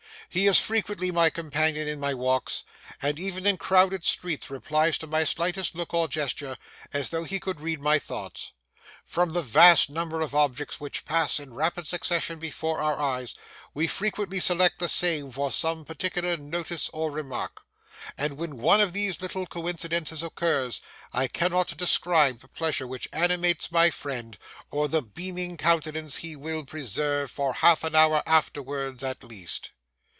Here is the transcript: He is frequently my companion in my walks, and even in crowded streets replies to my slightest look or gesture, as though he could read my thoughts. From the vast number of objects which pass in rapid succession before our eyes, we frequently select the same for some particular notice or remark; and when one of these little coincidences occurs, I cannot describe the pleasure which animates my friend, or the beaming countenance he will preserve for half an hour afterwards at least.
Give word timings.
He 0.33 0.47
is 0.47 0.61
frequently 0.61 1.11
my 1.11 1.29
companion 1.29 1.89
in 1.89 1.99
my 1.99 2.13
walks, 2.13 2.63
and 3.01 3.19
even 3.19 3.45
in 3.45 3.57
crowded 3.57 4.05
streets 4.05 4.49
replies 4.49 4.97
to 4.99 5.05
my 5.07 5.25
slightest 5.25 5.75
look 5.75 5.93
or 5.93 6.07
gesture, 6.07 6.55
as 6.93 7.09
though 7.09 7.25
he 7.25 7.37
could 7.37 7.59
read 7.59 7.81
my 7.81 7.99
thoughts. 7.99 8.53
From 9.03 9.33
the 9.33 9.41
vast 9.41 9.89
number 9.89 10.21
of 10.21 10.33
objects 10.33 10.79
which 10.79 11.03
pass 11.03 11.37
in 11.37 11.53
rapid 11.53 11.85
succession 11.85 12.39
before 12.39 12.79
our 12.79 12.97
eyes, 12.97 13.35
we 13.73 13.87
frequently 13.87 14.39
select 14.39 14.79
the 14.79 14.87
same 14.87 15.31
for 15.33 15.51
some 15.51 15.83
particular 15.83 16.37
notice 16.37 16.89
or 16.93 17.11
remark; 17.11 17.63
and 18.17 18.37
when 18.37 18.55
one 18.55 18.79
of 18.79 18.93
these 18.93 19.19
little 19.21 19.45
coincidences 19.45 20.23
occurs, 20.23 20.79
I 21.11 21.27
cannot 21.27 21.75
describe 21.75 22.39
the 22.39 22.47
pleasure 22.47 22.87
which 22.87 23.09
animates 23.11 23.69
my 23.69 23.89
friend, 23.89 24.37
or 24.69 24.87
the 24.87 25.01
beaming 25.01 25.57
countenance 25.57 26.17
he 26.23 26.37
will 26.37 26.63
preserve 26.63 27.29
for 27.29 27.51
half 27.55 27.83
an 27.83 27.95
hour 27.95 28.23
afterwards 28.25 29.03
at 29.03 29.25
least. 29.25 29.71